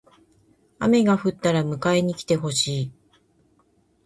[0.79, 2.91] 雨が降ったら迎えに来てほしい。